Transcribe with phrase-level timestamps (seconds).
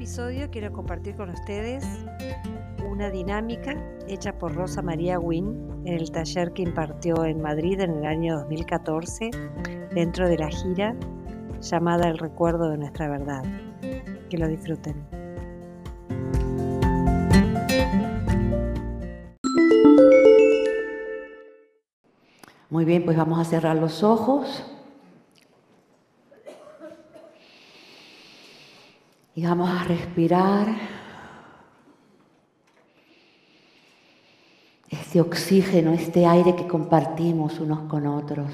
[0.00, 1.84] episodio quiero compartir con ustedes
[2.90, 3.76] una dinámica
[4.08, 8.38] hecha por Rosa María Wynn en el taller que impartió en Madrid en el año
[8.38, 9.30] 2014
[9.92, 10.96] dentro de la gira
[11.60, 13.42] llamada El recuerdo de nuestra verdad.
[14.30, 15.06] Que lo disfruten.
[22.70, 24.64] Muy bien, pues vamos a cerrar los ojos.
[29.34, 30.66] Y vamos a respirar
[34.88, 38.52] este oxígeno, este aire que compartimos unos con otros.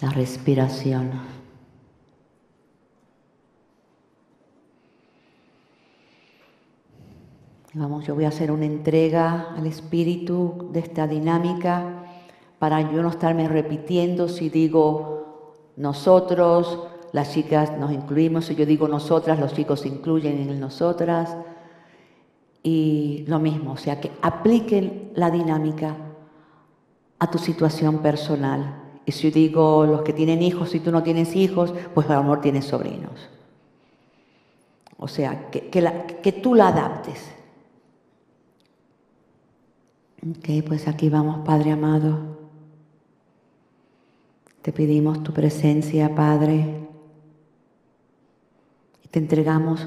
[0.00, 1.12] La respiración.
[7.72, 12.04] Vamos, yo voy a hacer una entrega al espíritu de esta dinámica
[12.58, 15.15] para yo no estarme repitiendo si digo
[15.76, 16.80] nosotros,
[17.12, 21.36] las chicas nos incluimos, yo digo nosotras, los chicos se incluyen en nosotras.
[22.62, 25.96] Y lo mismo, o sea, que apliquen la dinámica
[27.18, 28.82] a tu situación personal.
[29.04, 32.20] Y si yo digo los que tienen hijos, si tú no tienes hijos, pues a
[32.20, 33.28] mejor tienes sobrinos.
[34.98, 37.32] O sea, que, que tú la adaptes.
[40.28, 42.45] Ok, pues aquí vamos, Padre amado.
[44.66, 46.88] Te pedimos tu presencia, Padre,
[49.04, 49.86] y te entregamos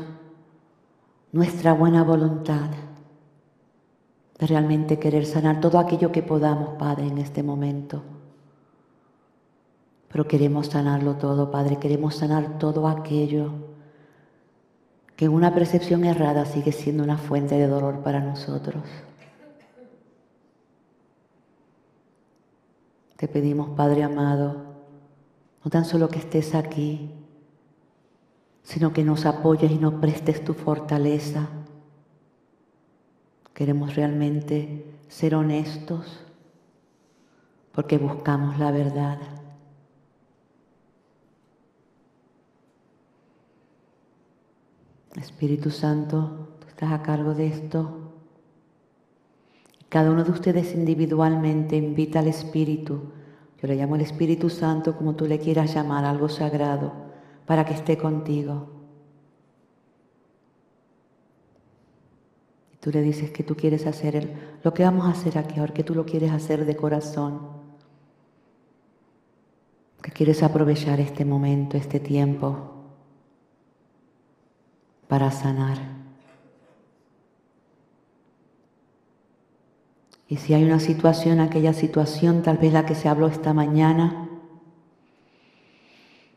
[1.34, 2.70] nuestra buena voluntad
[4.40, 8.04] de realmente querer sanar todo aquello que podamos, Padre, en este momento.
[10.08, 13.52] Pero queremos sanarlo todo, Padre, queremos sanar todo aquello
[15.18, 18.82] que en una percepción errada sigue siendo una fuente de dolor para nosotros.
[23.18, 24.69] Te pedimos, Padre amado,
[25.64, 27.12] no tan solo que estés aquí,
[28.64, 31.50] sino que nos apoyes y nos prestes tu fortaleza.
[33.54, 36.26] Queremos realmente ser honestos
[37.74, 39.18] porque buscamos la verdad.
[45.16, 48.14] Espíritu Santo, tú estás a cargo de esto.
[49.90, 53.12] Cada uno de ustedes individualmente invita al Espíritu
[53.62, 56.94] yo le llamo el Espíritu Santo, como tú le quieras llamar, algo sagrado,
[57.46, 58.70] para que esté contigo.
[62.74, 65.74] Y tú le dices que tú quieres hacer lo que vamos a hacer aquí ahora,
[65.74, 67.42] que tú lo quieres hacer de corazón,
[70.02, 72.76] que quieres aprovechar este momento, este tiempo,
[75.10, 75.99] para sanar.
[80.30, 84.30] Y si hay una situación, aquella situación, tal vez la que se habló esta mañana,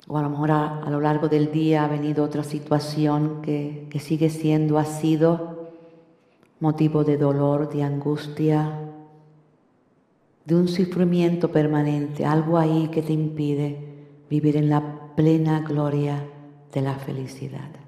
[0.09, 4.01] o a lo mejor a, lo largo del día ha venido otra situación que, que
[4.01, 5.73] sigue siendo, ha sido
[6.59, 8.79] motivo de dolor, de angustia,
[10.47, 13.79] de un sufrimiento permanente, algo ahí que te impide
[14.31, 16.25] vivir en la plena gloria
[16.73, 17.82] de la felicidad.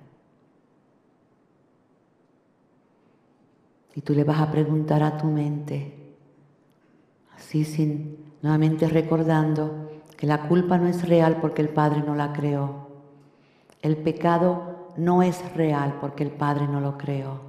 [3.95, 6.17] Y tú le vas a preguntar a tu mente,
[7.37, 12.33] así sin nuevamente recordando que la culpa no es real porque el Padre no la
[12.33, 12.89] creó.
[13.83, 17.41] El pecado no es real porque el Padre no lo creó.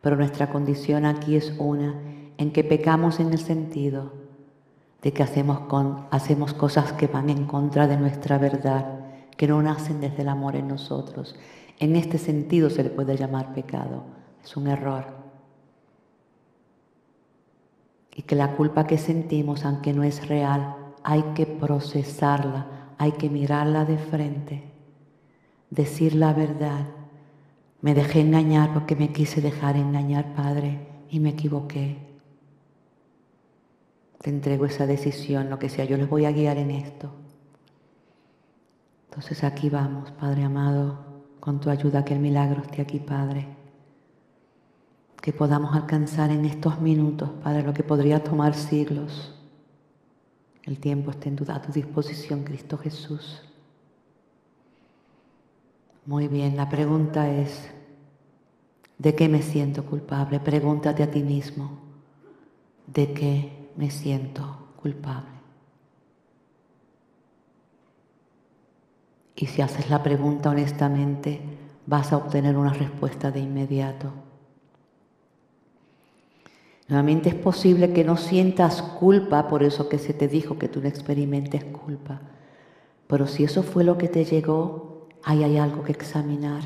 [0.00, 1.94] Pero nuestra condición aquí es una,
[2.36, 4.12] en que pecamos en el sentido
[5.00, 9.00] de que hacemos, con, hacemos cosas que van en contra de nuestra verdad,
[9.36, 11.36] que no nacen desde el amor en nosotros.
[11.78, 14.04] En este sentido se le puede llamar pecado.
[14.42, 15.13] Es un error
[18.14, 23.28] y que la culpa que sentimos, aunque no es real, hay que procesarla, hay que
[23.28, 24.62] mirarla de frente,
[25.70, 26.86] decir la verdad.
[27.80, 31.98] Me dejé engañar porque me quise dejar engañar, Padre, y me equivoqué.
[34.20, 37.10] Te entrego esa decisión, lo que sea, yo les voy a guiar en esto.
[39.10, 40.98] Entonces aquí vamos, Padre amado,
[41.40, 43.63] con tu ayuda, que el milagro esté aquí, Padre
[45.24, 49.34] que podamos alcanzar en estos minutos, Padre, lo que podría tomar siglos.
[50.64, 53.40] El tiempo está en a tu disposición, Cristo Jesús.
[56.04, 57.70] Muy bien, la pregunta es,
[58.98, 60.40] ¿de qué me siento culpable?
[60.40, 61.78] Pregúntate a ti mismo,
[62.86, 65.40] ¿de qué me siento culpable?
[69.36, 71.40] Y si haces la pregunta honestamente,
[71.86, 74.23] vas a obtener una respuesta de inmediato.
[76.88, 80.80] Nuevamente es posible que no sientas culpa por eso que se te dijo que tú
[80.80, 82.20] no experimentes culpa.
[83.06, 86.62] Pero si eso fue lo que te llegó, ahí hay algo que examinar.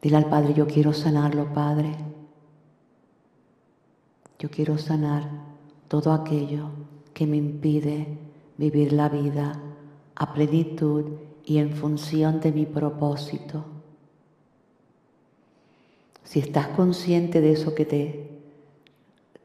[0.00, 1.94] Dile al Padre, yo quiero sanarlo, Padre.
[4.38, 5.28] Yo quiero sanar
[5.88, 6.70] todo aquello
[7.12, 8.18] que me impide
[8.56, 9.60] vivir la vida
[10.14, 11.04] a plenitud
[11.44, 13.79] y en función de mi propósito.
[16.30, 18.30] Si estás consciente de eso que te,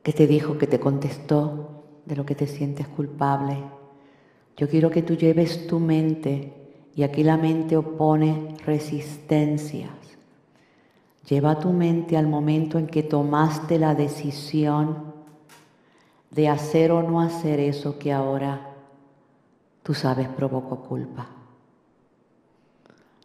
[0.03, 3.57] que te dijo, que te contestó, de lo que te sientes culpable,
[4.55, 6.53] yo quiero que tú lleves tu mente,
[6.93, 9.89] y aquí la mente opone resistencias.
[11.27, 15.11] Lleva tu mente al momento en que tomaste la decisión
[16.29, 18.75] de hacer o no hacer eso que ahora
[19.81, 21.34] tú sabes provocó culpa.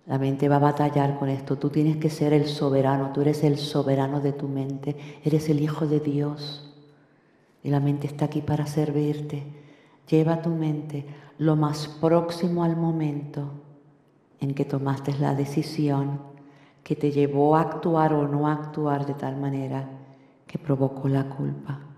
[0.06, 1.56] La mente va a batallar con esto.
[1.56, 5.60] Tú tienes que ser el soberano, tú eres el soberano de tu mente, eres el
[5.60, 6.74] Hijo de Dios.
[7.62, 9.42] Y la mente está aquí para servirte.
[10.08, 11.06] Lleva tu mente
[11.38, 13.50] lo más próximo al momento
[14.40, 16.20] en que tomaste la decisión
[16.82, 19.88] que te llevó a actuar o no actuar de tal manera
[20.46, 21.89] que provocó la culpa.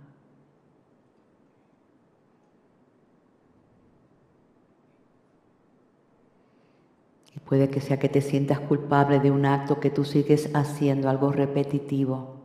[7.52, 11.30] Puede que sea que te sientas culpable de un acto que tú sigues haciendo, algo
[11.32, 12.36] repetitivo,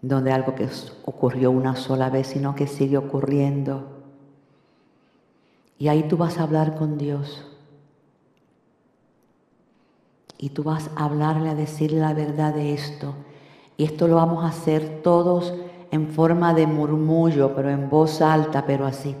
[0.00, 0.66] donde algo que
[1.04, 3.84] ocurrió una sola vez, sino que sigue ocurriendo.
[5.76, 7.46] Y ahí tú vas a hablar con Dios.
[10.38, 13.16] Y tú vas a hablarle, a decirle la verdad de esto.
[13.76, 15.52] Y esto lo vamos a hacer todos
[15.90, 19.14] en forma de murmullo, pero en voz alta, pero así.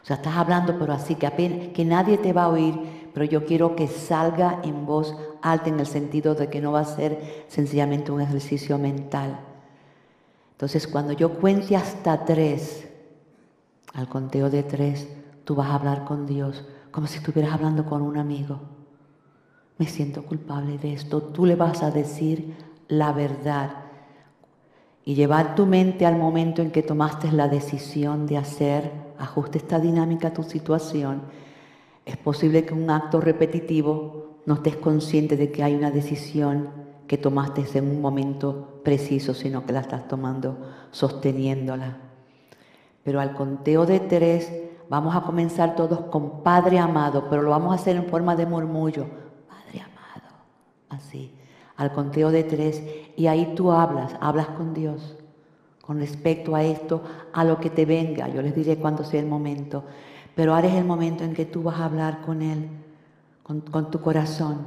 [0.00, 3.24] O sea, estás hablando, pero así, que, apenas, que nadie te va a oír, pero
[3.24, 6.84] yo quiero que salga en voz alta en el sentido de que no va a
[6.84, 9.40] ser sencillamente un ejercicio mental.
[10.52, 12.86] Entonces, cuando yo cuente hasta tres,
[13.94, 15.08] al conteo de tres,
[15.44, 18.60] tú vas a hablar con Dios como si estuvieras hablando con un amigo.
[19.78, 21.22] Me siento culpable de esto.
[21.22, 22.54] Tú le vas a decir
[22.88, 23.70] la verdad
[25.04, 29.78] y llevar tu mente al momento en que tomaste la decisión de hacer, ajuste esta
[29.78, 31.22] dinámica a tu situación
[32.10, 36.70] es posible que un acto repetitivo no estés consciente de que hay una decisión
[37.06, 40.58] que tomaste en un momento preciso, sino que la estás tomando
[40.90, 41.98] sosteniéndola.
[43.02, 44.52] Pero al conteo de tres
[44.88, 48.46] vamos a comenzar todos con Padre amado, pero lo vamos a hacer en forma de
[48.46, 49.06] murmullo.
[49.48, 50.34] Padre amado,
[50.88, 51.34] así,
[51.76, 52.82] al conteo de tres.
[53.16, 55.16] Y ahí tú hablas, hablas con Dios
[55.90, 57.02] con respecto a esto,
[57.32, 58.28] a lo que te venga.
[58.28, 59.82] Yo les diré cuando sea el momento.
[60.40, 62.70] Pero ahora es el momento en que tú vas a hablar con Él,
[63.42, 64.64] con, tu corazón,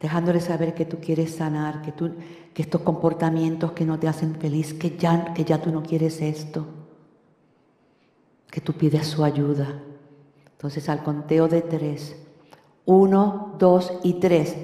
[0.00, 1.92] dejándole saber que tú quieres sanar, que,
[2.62, 6.66] estos comportamientos que no te hacen feliz, que ya, que ya tú no quieres esto,
[8.50, 9.82] que tú pides su ayuda.
[10.50, 12.16] Entonces al conteo de tres,
[12.86, 14.56] uno, dos y tres,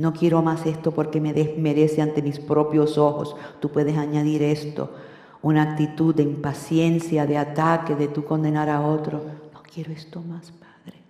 [0.00, 3.36] No quiero más esto porque me desmerece ante mis propios ojos.
[3.60, 4.94] Tú puedes añadir esto,
[5.42, 9.22] una actitud de impaciencia, de ataque, de tú condenar a otro.
[9.52, 11.00] No quiero esto más, Padre.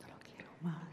[0.00, 0.88] No lo quiero más.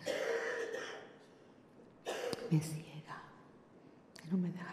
[4.30, 4.70] No me deja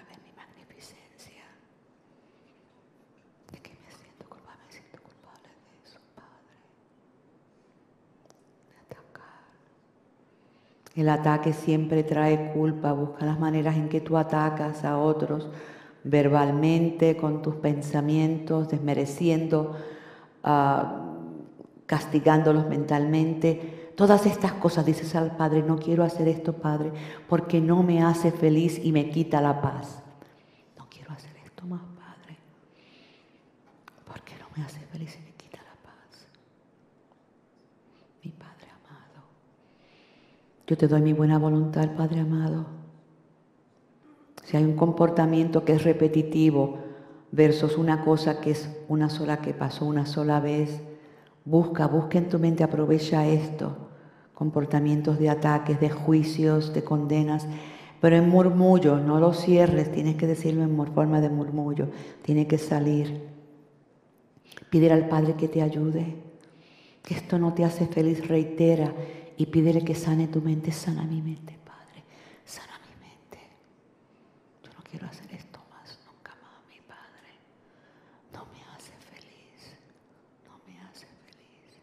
[10.97, 15.47] El ataque siempre trae culpa, busca las maneras en que tú atacas a otros
[16.05, 19.76] verbalmente, con tus pensamientos, desmereciendo,
[20.43, 21.12] ah,
[21.85, 23.93] castigándolos mentalmente.
[23.95, 26.93] Todas estas cosas, dices al Padre, no quiero hacer esto, Padre,
[27.29, 30.03] porque no me hace feliz y me quita la paz.
[30.79, 32.38] No quiero hacer esto más, Padre,
[34.07, 35.37] porque no me hace feliz y me
[40.67, 42.67] Yo te doy mi buena voluntad, Padre amado.
[44.43, 46.79] Si hay un comportamiento que es repetitivo
[47.31, 50.83] versus una cosa que es una sola que pasó una sola vez,
[51.45, 53.77] busca, busca en tu mente, aprovecha esto.
[54.35, 57.47] Comportamientos de ataques, de juicios, de condenas,
[58.01, 61.91] pero en murmullo, no lo cierres, tienes que decirlo en forma de murmullo,
[62.23, 63.23] tiene que salir.
[64.69, 66.17] Pide al Padre que te ayude,
[67.05, 68.93] que esto no te hace feliz, reitera
[69.37, 72.02] y pídele que sane tu mente, sana mi mente, Padre,
[72.45, 73.38] sana mi mente.
[74.64, 77.37] Yo no quiero hacer esto más, nunca más, mi Padre.
[78.33, 79.76] No me hace feliz,
[80.47, 81.83] no me hace feliz,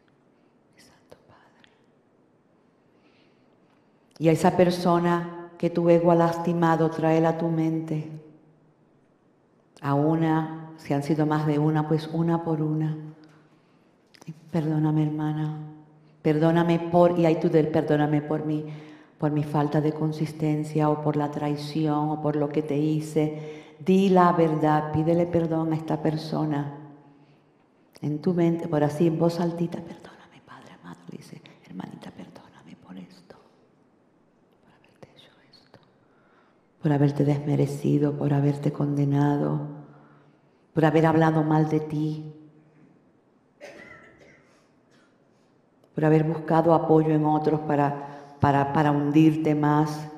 [0.75, 1.69] mi Santo Padre.
[4.17, 8.09] Y a esa persona que tu ego ha lastimado, tráela a tu mente.
[9.81, 12.97] A una, si han sido más de una, pues una por una.
[14.25, 15.72] Y perdóname, hermana
[16.23, 18.65] Perdóname por, y hay tú del perdóname por mí,
[19.17, 23.75] por mi falta de consistencia o por la traición o por lo que te hice.
[23.77, 26.79] Di la verdad, pídele perdón a esta persona.
[28.01, 32.97] En tu mente, por así en voz altita, perdóname, Padre amado, dice, hermanita, perdóname por
[32.97, 33.35] esto,
[34.61, 35.79] por haberte hecho esto,
[36.81, 39.59] por haberte desmerecido, por haberte condenado,
[40.73, 42.33] por haber hablado mal de ti,
[45.93, 50.09] por haber buscado apoyo en otros para, para, para hundirte más.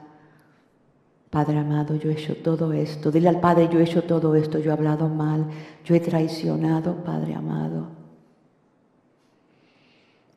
[1.30, 3.12] Padre amado, yo he hecho todo esto.
[3.12, 5.48] Dile al Padre, yo he hecho todo esto, yo he hablado mal,
[5.84, 7.88] yo he traicionado, Padre amado.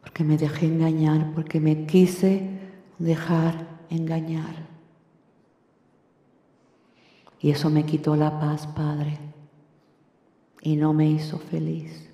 [0.01, 2.59] Porque me dejé engañar, porque me quise
[2.99, 4.67] dejar engañar.
[7.41, 9.19] Y eso me quitó la paz, Padre.
[10.63, 12.08] Y no me hizo feliz.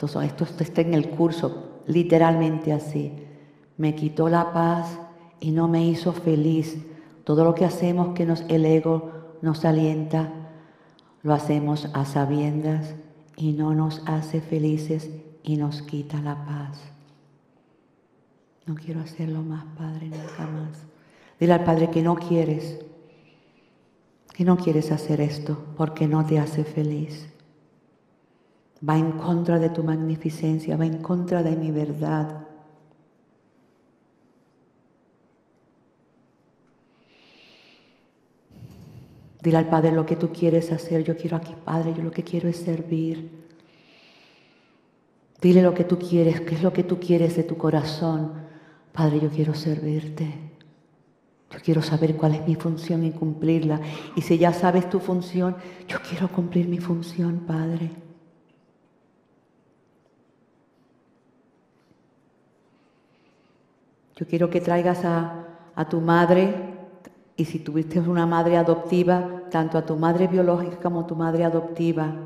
[0.00, 3.12] Esto, esto está en el curso, literalmente así.
[3.76, 4.96] Me quitó la paz
[5.40, 6.78] y no me hizo feliz.
[7.24, 9.10] Todo lo que hacemos que nos, el ego
[9.42, 10.32] nos alienta,
[11.22, 12.94] lo hacemos a sabiendas
[13.36, 15.10] y no nos hace felices
[15.42, 16.80] y nos quita la paz.
[18.66, 20.78] No quiero hacerlo más, Padre, nunca más.
[21.40, 22.78] Dile al Padre que no quieres,
[24.32, 27.28] que no quieres hacer esto porque no te hace feliz
[28.86, 32.46] va en contra de tu magnificencia, va en contra de mi verdad.
[39.42, 41.04] Dile al Padre lo que tú quieres hacer.
[41.04, 43.30] Yo quiero aquí, Padre, yo lo que quiero es servir.
[45.40, 48.32] Dile lo que tú quieres, qué es lo que tú quieres de tu corazón.
[48.92, 50.26] Padre, yo quiero servirte.
[51.50, 53.80] Yo quiero saber cuál es mi función y cumplirla.
[54.16, 55.56] Y si ya sabes tu función,
[55.86, 58.07] yo quiero cumplir mi función, Padre.
[64.18, 65.44] Yo quiero que traigas a,
[65.88, 66.52] tu madre,
[67.36, 71.44] y si tuviste una madre adoptiva, tanto a tu madre biológica como a tu madre
[71.44, 72.16] adoptiva,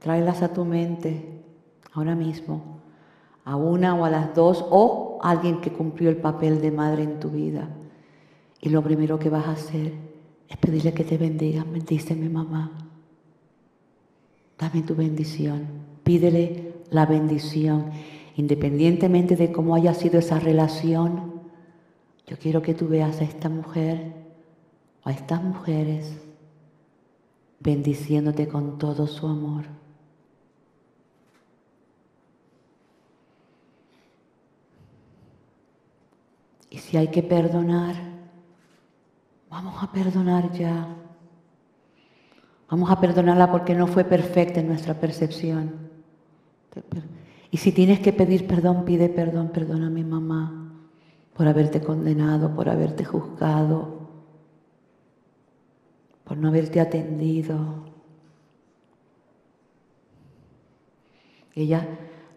[0.00, 1.40] tráelas a tu mente
[1.92, 2.80] ahora mismo,
[3.44, 7.04] a una o a las dos, o a alguien que cumplió el papel de madre
[7.04, 7.68] en tu vida.
[8.60, 9.92] Y lo primero que vas a hacer
[10.48, 11.64] es pedirle que te bendiga.
[11.64, 12.72] Bendíceme, mamá.
[14.58, 15.64] Dame tu bendición.
[16.02, 17.92] Pídele la bendición
[18.40, 21.42] independientemente de cómo haya sido esa relación,
[22.26, 24.14] yo quiero que tú veas a esta mujer
[25.04, 26.18] o a estas mujeres
[27.58, 29.64] bendiciéndote con todo su amor.
[36.70, 37.94] Y si hay que perdonar,
[39.50, 40.96] vamos a perdonar ya.
[42.70, 45.90] Vamos a perdonarla porque no fue perfecta en nuestra percepción.
[47.50, 50.60] Y si tienes que pedir perdón, pide perdón, perdona a mi mamá
[51.34, 54.08] por haberte condenado, por haberte juzgado,
[56.24, 57.90] por no haberte atendido.
[61.54, 61.88] Ella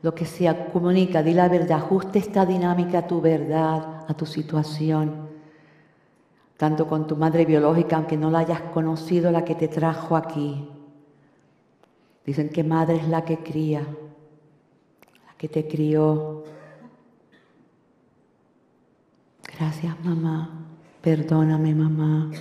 [0.02, 4.26] lo que sea comunica, di la verdad, ajuste esta dinámica a tu verdad, a tu
[4.26, 5.30] situación,
[6.58, 10.68] tanto con tu madre biológica, aunque no la hayas conocido, la que te trajo aquí.
[12.26, 13.88] Dicen que madre es la que cría
[15.44, 16.46] que te crió.
[19.58, 20.70] Gracias mamá,
[21.02, 22.32] perdóname mamá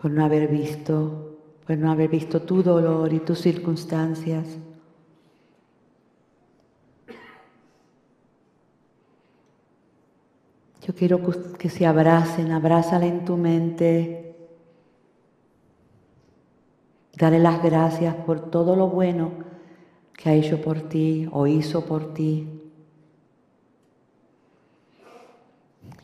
[0.00, 4.46] por no haber visto, por no haber visto tu dolor y tus circunstancias.
[10.86, 11.20] Yo quiero
[11.58, 14.34] que se abracen, abrázala en tu mente.
[17.14, 19.52] Dale las gracias por todo lo bueno
[20.16, 22.48] que ha hecho por ti o hizo por ti.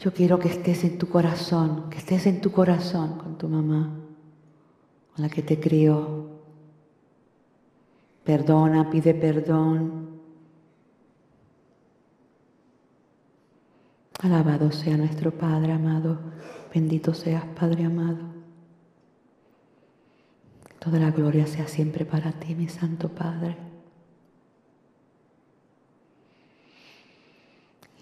[0.00, 3.90] Yo quiero que estés en tu corazón, que estés en tu corazón con tu mamá,
[5.14, 6.30] con la que te crió.
[8.24, 10.08] Perdona, pide perdón.
[14.22, 16.18] Alabado sea nuestro Padre amado,
[16.72, 18.18] bendito seas Padre amado.
[20.78, 23.69] Toda la gloria sea siempre para ti, mi Santo Padre.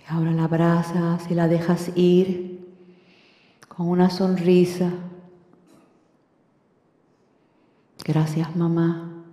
[0.08, 2.66] Ahora la abrazas y la dejas ir
[3.68, 4.90] con una sonrisa.
[8.04, 9.24] Gracias mamá.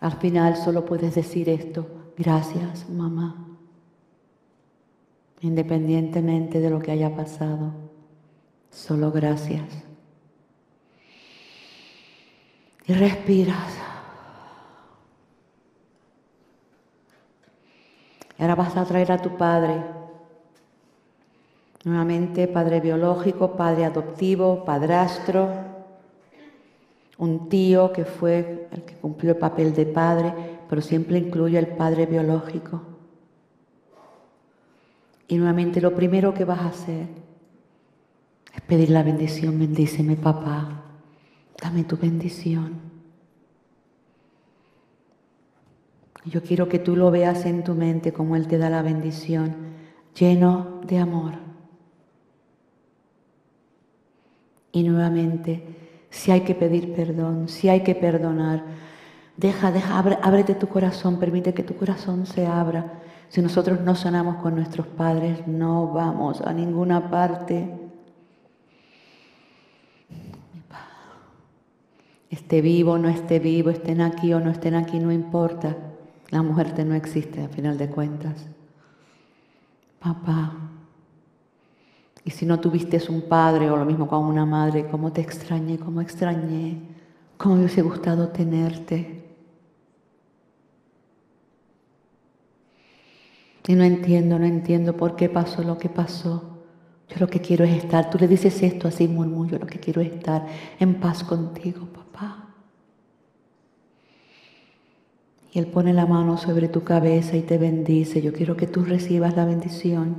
[0.00, 1.86] Al final solo puedes decir esto.
[2.16, 3.40] Gracias mamá.
[5.40, 7.74] independientemente de lo que haya pasado.
[8.70, 9.68] Solo gracias.
[12.86, 13.74] Y respiras.
[18.22, 19.82] Y ahora vas a traer a tu padre.
[21.84, 25.50] Nuevamente, padre biológico, padre adoptivo, padrastro,
[27.18, 30.32] un tío que fue el que cumplió el papel de padre,
[30.68, 32.82] pero siempre incluye al padre biológico.
[35.28, 37.06] Y nuevamente lo primero que vas a hacer
[38.54, 39.58] es pedir la bendición.
[39.58, 40.82] Bendíceme, papá.
[41.60, 42.93] Dame tu bendición.
[46.24, 49.54] Yo quiero que tú lo veas en tu mente como Él te da la bendición,
[50.18, 51.34] lleno de amor.
[54.72, 55.62] Y nuevamente,
[56.10, 58.64] si hay que pedir perdón, si hay que perdonar,
[59.36, 63.00] deja, deja, ábrete tu corazón, permite que tu corazón se abra.
[63.28, 67.68] Si nosotros no sanamos con nuestros padres, no vamos a ninguna parte.
[72.30, 75.76] Esté vivo, no esté vivo, estén aquí o no estén aquí, no importa.
[76.30, 78.46] La muerte no existe a final de cuentas.
[80.00, 80.52] Papá,
[82.24, 85.78] y si no tuviste un padre o lo mismo con una madre, ¿cómo te extrañé?
[85.78, 86.80] ¿Cómo extrañé?
[87.36, 89.22] ¿Cómo me hubiese gustado tenerte?
[93.66, 96.60] Y no entiendo, no entiendo por qué pasó lo que pasó.
[97.08, 100.00] Yo lo que quiero es estar, tú le dices esto así murmullo, lo que quiero
[100.00, 100.46] es estar
[100.78, 102.03] en paz contigo, papá.
[105.54, 108.20] Y Él pone la mano sobre tu cabeza y te bendice.
[108.20, 110.16] Yo quiero que tú recibas la bendición.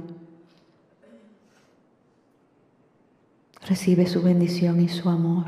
[3.67, 5.47] Recibe su bendición y su amor.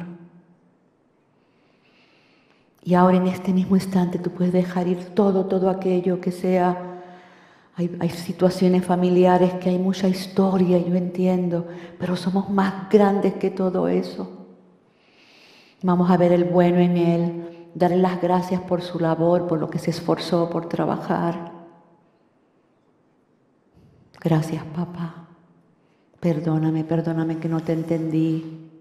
[2.84, 7.02] Y ahora en este mismo instante tú puedes dejar ir todo, todo aquello que sea.
[7.78, 11.65] Hay, hay, situaciones familiares que hay mucha historia, yo entiendo,
[11.97, 14.47] pero somos más grandes que todo eso.
[15.82, 19.70] Vamos a ver el bueno en Él, darle las gracias por su labor, por lo
[19.70, 21.52] que se esforzó por trabajar.
[24.20, 25.28] Gracias, papá.
[26.20, 28.72] Perdóname, perdóname que no te entendí.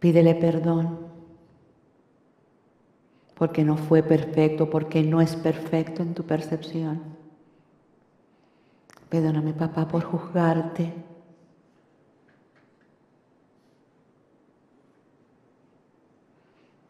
[0.00, 1.06] Pídele perdón
[3.36, 7.02] porque no fue perfecto, porque no es perfecto en tu percepción.
[9.10, 10.92] Perdóname, papá, por juzgarte.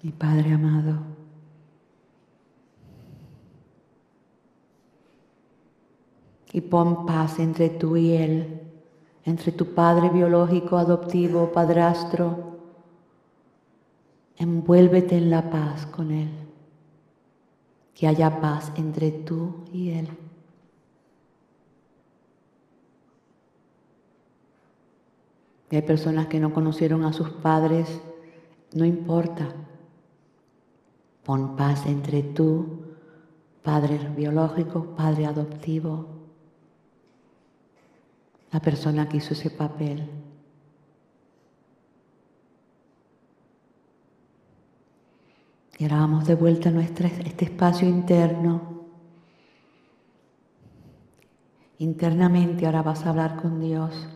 [0.06, 1.00] Mi Padre amado.
[6.52, 8.60] Y pon paz entre tú y Él,
[9.24, 12.60] entre tu Padre biológico, adoptivo, padrastro.
[14.36, 16.30] Envuélvete en la paz con Él.
[17.92, 20.08] Que haya paz entre tú y Él.
[25.72, 28.00] hay personas que no conocieron a sus padres,
[28.72, 29.65] no importa.
[31.26, 32.84] Pon paz entre tú,
[33.60, 36.06] padre biológico, padre adoptivo,
[38.52, 40.08] la persona que hizo ese papel.
[45.78, 48.84] Y ahora vamos de vuelta a nuestro, este espacio interno.
[51.78, 54.08] Internamente ahora vas a hablar con Dios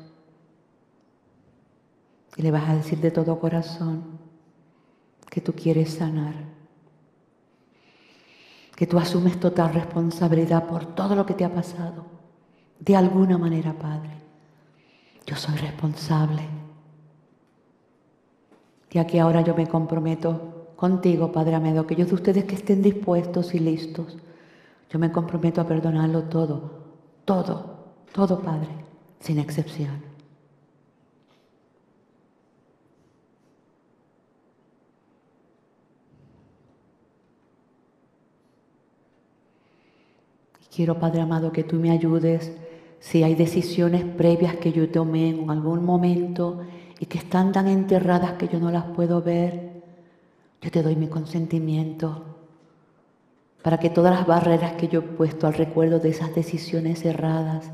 [2.37, 4.21] y le vas a decir de todo corazón
[5.29, 6.60] que tú quieres sanar
[8.81, 12.07] que tú asumes total responsabilidad por todo lo que te ha pasado.
[12.79, 14.09] De alguna manera, Padre,
[15.27, 16.49] yo soy responsable.
[18.91, 23.55] Y aquí ahora yo me comprometo contigo, Padre Amedo, aquellos de ustedes que estén dispuestos
[23.55, 24.17] y listos,
[24.89, 26.71] yo me comprometo a perdonarlo todo,
[27.27, 28.71] todo, todo, Padre,
[29.19, 30.10] sin excepción.
[40.75, 42.53] Quiero, Padre amado, que tú me ayudes
[43.01, 46.61] si hay decisiones previas que yo tomé en algún momento
[46.99, 49.83] y que están tan enterradas que yo no las puedo ver.
[50.61, 52.25] Yo te doy mi consentimiento
[53.63, 57.71] para que todas las barreras que yo he puesto al recuerdo de esas decisiones erradas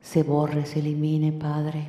[0.00, 1.88] se borre, se elimine, Padre.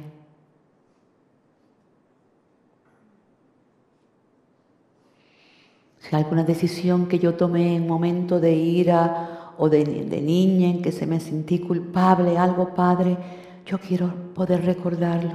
[5.99, 9.85] Si alguna decisión que yo tomé en momento de ira o de,
[10.21, 13.17] niña en que se me sentí culpable, algo, Padre,
[13.65, 15.33] yo quiero poder recordarlo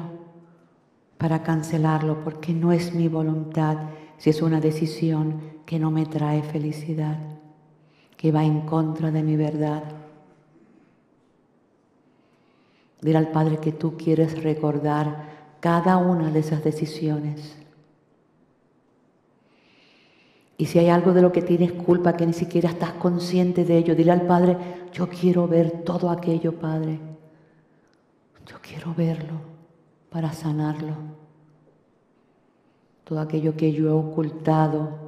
[1.19, 3.77] para cancelarlo, porque no es mi voluntad
[4.19, 7.19] si es una decisión que no me trae felicidad,
[8.17, 9.83] que va en contra de mi verdad.
[13.01, 17.60] Dile al Padre que tú quieres recordar cada una de esas decisiones.
[20.61, 23.79] Y si hay algo de lo que tienes culpa, que ni siquiera estás consciente de
[23.79, 24.59] ello, dile al Padre,
[24.93, 27.01] yo quiero ver todo aquello, Padre.
[28.45, 29.41] Yo quiero verlo
[30.11, 30.97] para sanarlo.
[33.05, 34.99] Todo aquello que yo he ocultado.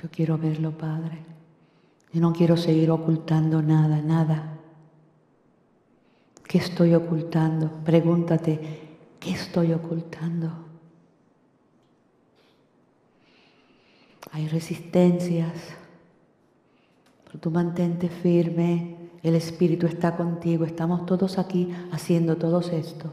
[0.00, 1.18] Yo quiero verlo, Padre.
[2.12, 4.52] Y no quiero seguir ocultando nada, nada.
[6.46, 7.68] ¿Qué estoy ocultando?
[7.84, 8.85] Pregúntate,
[9.20, 10.66] ¿qué estoy ocultando?
[14.32, 15.52] Hay resistencias,
[17.24, 23.12] pero tú mantente firme, el Espíritu está contigo, estamos todos aquí haciendo todo esto.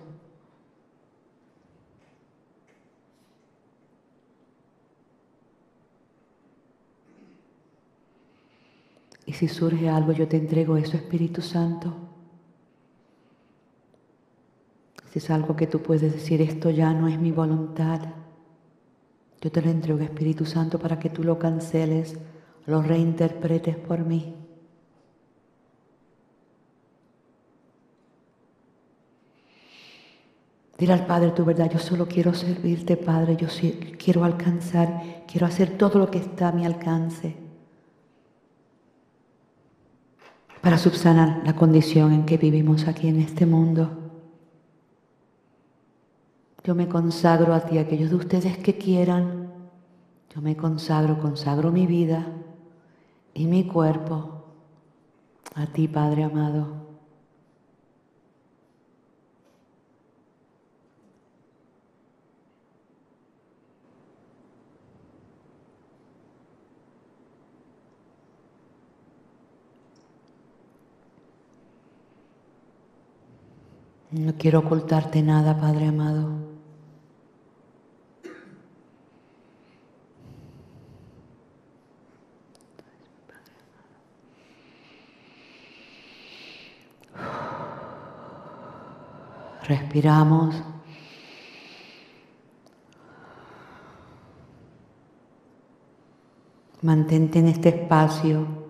[9.25, 12.12] Y si surge algo, yo te entrego eso, Espíritu Santo.
[15.13, 18.01] Si es algo que tú puedes decir, esto ya no es mi voluntad,
[19.39, 22.17] yo te lo entrego, Espíritu Santo, para que tú lo canceles,
[22.65, 24.33] lo reinterpretes por mí.
[30.79, 33.49] Dile al Padre tu verdad, yo solo quiero servirte, Padre, yo
[34.03, 37.37] quiero alcanzar, quiero hacer todo lo que está a mi alcance.
[40.61, 44.02] para subsanar la condición en que vivimos aquí en este mundo.
[46.63, 49.49] Yo me consagro a ti, aquellos de ustedes que quieran,
[50.33, 52.25] yo me consagro, consagro mi vida
[53.33, 54.45] y mi cuerpo
[55.55, 56.83] a ti, Padre amado.
[74.11, 76.52] No quiero ocultarte nada, Padre amado.
[89.67, 90.55] Respiramos.
[96.81, 98.63] Mantente en este espacio.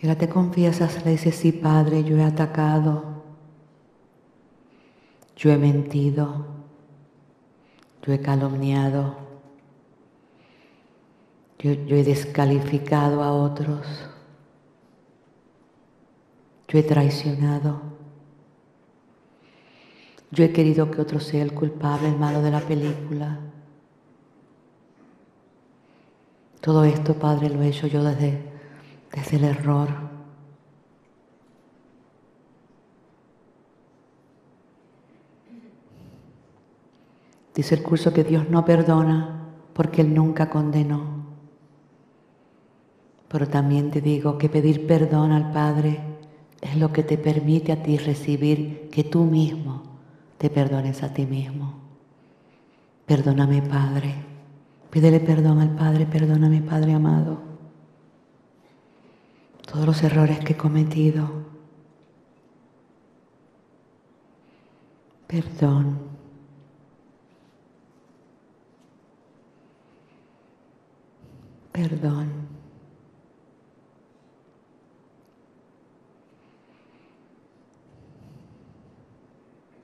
[0.00, 3.24] Y ahora te confiesas, le dices, sí, Padre, yo he atacado,
[5.34, 6.63] yo he mentido,
[8.06, 9.16] yo he calumniado,
[11.58, 13.86] yo, yo he descalificado a otros,
[16.68, 17.80] yo he traicionado,
[20.30, 23.38] yo he querido que otro sea el culpable, el malo de la película.
[26.60, 28.54] Todo esto, Padre, lo he hecho yo desde
[29.14, 30.13] desde el error.
[37.54, 41.24] Dice el curso que Dios no perdona porque Él nunca condenó.
[43.28, 46.00] Pero también te digo que pedir perdón al Padre
[46.60, 49.82] es lo que te permite a ti recibir que tú mismo
[50.38, 51.74] te perdones a ti mismo.
[53.06, 54.14] Perdóname, Padre.
[54.90, 57.54] Pídele perdón al Padre, perdóname, Padre amado
[59.74, 61.28] todos los errores que he cometido.
[65.26, 66.13] Perdón.
[71.74, 72.30] Perdón.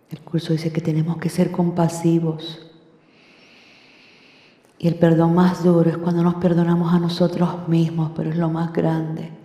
[0.09, 2.67] El curso dice que tenemos que ser compasivos.
[4.79, 8.49] Y el perdón más duro es cuando nos perdonamos a nosotros mismos, pero es lo
[8.49, 9.41] más grande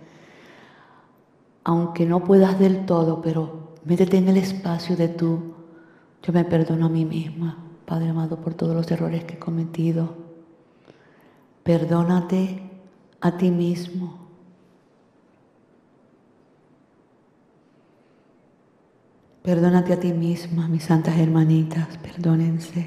[1.66, 5.54] aunque no puedas del todo, pero métete en el espacio de tú.
[6.22, 10.25] Yo me perdono a mí misma, Padre amado, por todos los errores que he cometido.
[11.66, 12.42] Perdónate
[13.20, 14.08] a ti mismo.
[19.42, 22.82] Perdónate a ti misma, mis santas hermanitas, perdónense.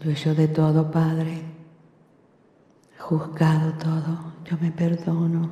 [0.00, 1.60] Yo hecho de todo, Padre
[3.10, 5.50] juzgado todo, yo me perdono,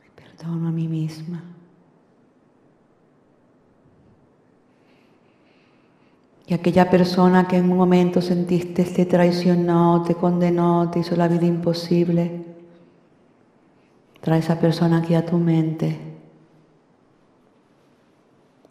[0.00, 1.42] me perdono a mí misma.
[6.50, 11.28] Y aquella persona que en un momento sentiste te traicionó, te condenó, te hizo la
[11.28, 12.44] vida imposible,
[14.20, 15.96] trae esa persona aquí a tu mente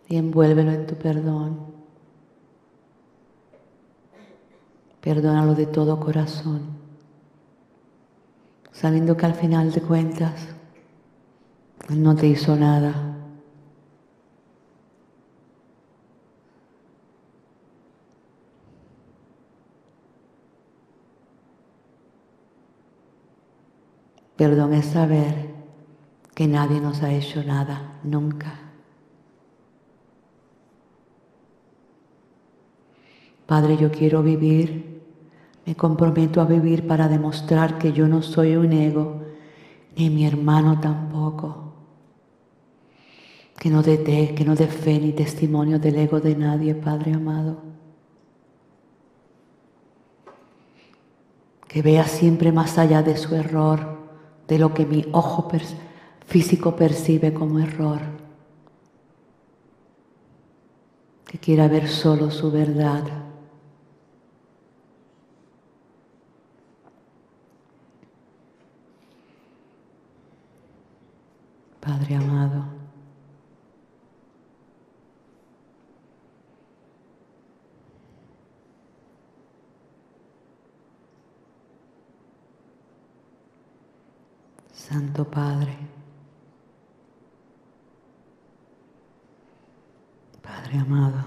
[0.10, 1.58] y envuélvelo en tu perdón.
[5.00, 6.64] Perdónalo de todo corazón,
[8.74, 10.50] sabiendo que al final de cuentas
[11.88, 13.19] Él no te hizo nada.
[24.40, 25.50] Perdón es saber
[26.34, 28.58] que nadie nos ha hecho nada, nunca.
[33.46, 35.02] Padre, yo quiero vivir,
[35.66, 39.24] me comprometo a vivir para demostrar que yo no soy un ego,
[39.98, 41.74] ni mi hermano tampoco.
[43.58, 47.58] Que no dé, que no dé fe ni testimonio del ego de nadie, Padre amado.
[51.68, 53.99] Que vea siempre más allá de su error
[54.50, 55.48] de lo que mi ojo
[56.26, 58.02] físico percibe como error,
[61.26, 63.04] que quiera ver solo su verdad.
[71.80, 72.79] Padre amado.
[84.90, 85.78] Santo Padre,
[90.42, 91.24] Padre amado,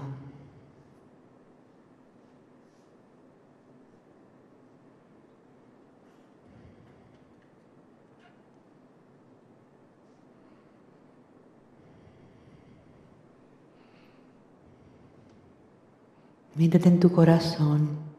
[16.55, 18.12] mírate en tu corazón.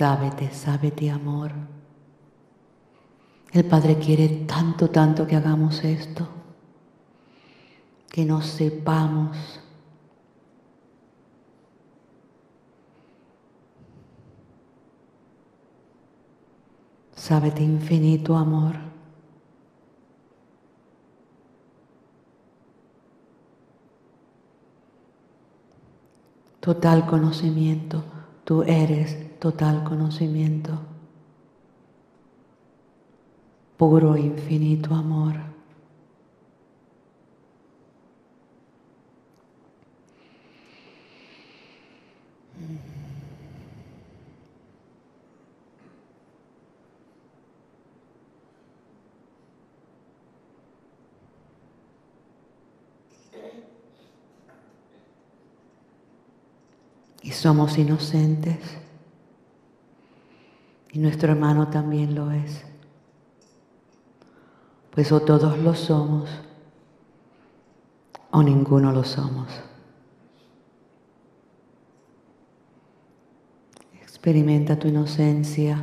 [0.00, 1.52] Sábete, sábete amor.
[3.52, 6.26] El Padre quiere tanto, tanto que hagamos esto,
[8.10, 9.60] que nos sepamos.
[17.14, 18.76] Sábete infinito amor.
[26.60, 28.02] Total conocimiento,
[28.50, 30.72] tú eres total conocimiento,
[33.76, 35.36] puro infinito amor.
[57.40, 58.58] Somos inocentes
[60.92, 62.64] y nuestro hermano también lo es.
[64.90, 66.28] Pues o todos lo somos
[68.30, 69.48] o ninguno lo somos.
[74.02, 75.82] Experimenta tu inocencia.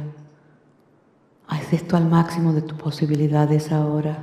[1.48, 4.22] Haz esto al máximo de tus posibilidades ahora.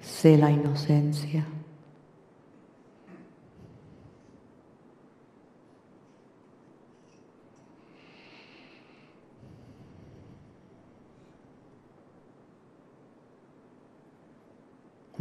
[0.00, 1.44] Sé la inocencia.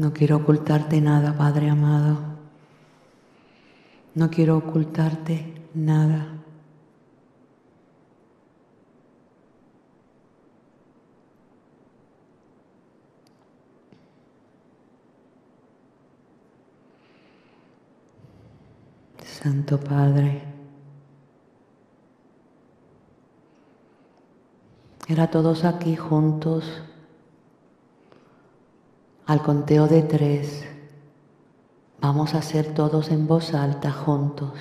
[0.01, 2.17] No quiero ocultarte nada, Padre amado.
[4.15, 6.39] No quiero ocultarte nada.
[19.23, 20.41] Santo Padre,
[25.07, 26.90] era todos aquí juntos
[29.25, 30.63] al conteo de tres,
[31.99, 34.51] vamos a hacer todos en voz alta juntos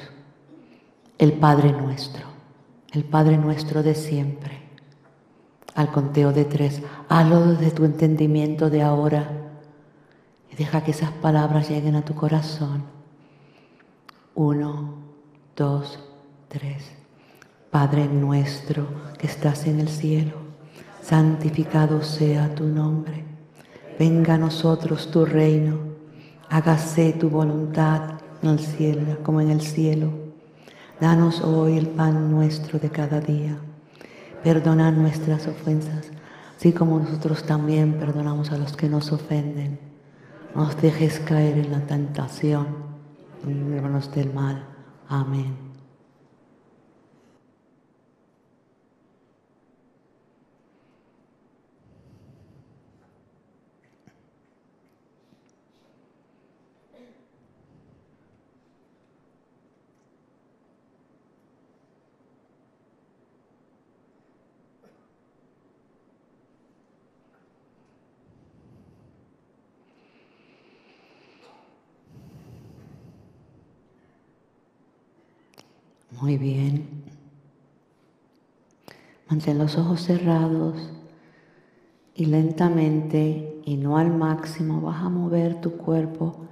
[1.19, 2.25] el Padre nuestro,
[2.93, 4.59] el Padre nuestro de siempre.
[5.75, 9.31] Al conteo de tres, hazlo desde tu entendimiento de ahora
[10.51, 12.85] y deja que esas palabras lleguen a tu corazón.
[14.35, 14.95] Uno,
[15.55, 15.99] dos,
[16.49, 16.91] tres.
[17.71, 18.87] Padre nuestro
[19.19, 20.37] que estás en el cielo,
[21.03, 23.30] santificado sea tu nombre
[24.01, 25.77] venga a nosotros tu reino,
[26.49, 30.11] hágase tu voluntad en el cielo como en el cielo.
[30.99, 33.59] Danos hoy el pan nuestro de cada día.
[34.43, 36.13] Perdona nuestras ofensas,
[36.57, 39.79] así como nosotros también perdonamos a los que nos ofenden.
[40.55, 42.69] No nos dejes caer en la tentación,
[43.47, 44.65] líbranos del mal.
[45.09, 45.70] Amén.
[76.21, 77.05] Muy bien.
[79.31, 80.77] Mantén los ojos cerrados
[82.15, 86.47] y lentamente y no al máximo vas a mover tu cuerpo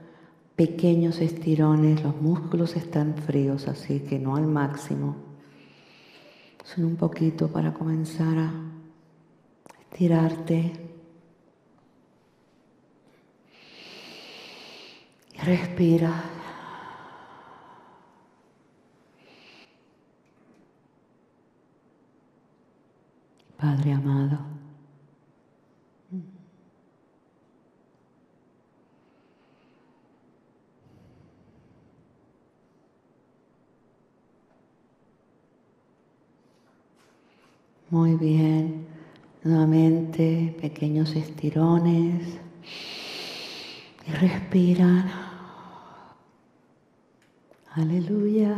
[0.56, 2.02] pequeños estirones.
[2.02, 5.16] Los músculos están fríos, así que no al máximo.
[6.64, 8.52] Son un poquito para comenzar a
[9.90, 10.72] estirarte.
[15.44, 16.37] Respira.
[23.58, 24.38] Padre amado.
[37.90, 38.86] Muy bien.
[39.42, 42.38] Nuevamente pequeños estirones.
[44.06, 45.10] Y respiran.
[47.72, 48.54] Aleluya.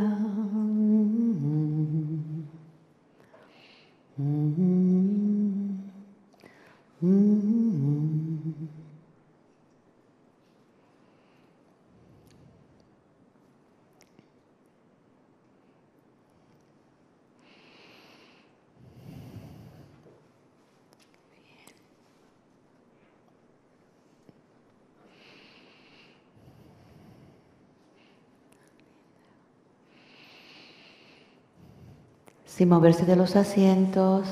[4.21, 5.73] Mm-hmm.
[7.03, 8.20] Mm-hmm.
[32.55, 34.27] Sin moverse de los asientos.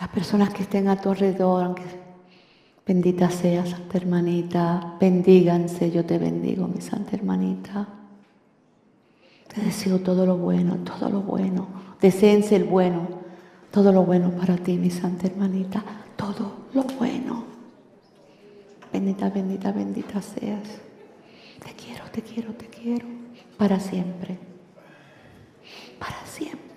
[0.00, 1.76] Las personas que estén a tu alrededor,
[2.86, 7.88] bendita sea Santa Hermanita, bendíganse, yo te bendigo, mi Santa Hermanita.
[9.52, 11.66] Te deseo todo lo bueno, todo lo bueno.
[12.00, 13.08] Deseense el bueno,
[13.70, 15.84] todo lo bueno para ti, mi Santa Hermanita,
[16.16, 17.44] todo lo bueno.
[18.92, 20.68] Bendita, bendita, bendita seas.
[21.64, 23.06] Te quiero, te quiero, te quiero,
[23.56, 24.57] para siempre
[25.98, 26.67] para siempre.